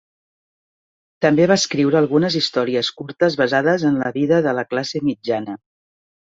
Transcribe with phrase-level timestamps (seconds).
[1.25, 5.61] També va escriure algunes històries curtes basades en la vida de la classe mitjana.